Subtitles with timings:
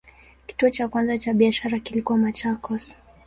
[0.47, 2.95] Kituo cha kwanza cha biashara kilikuwa Machakos.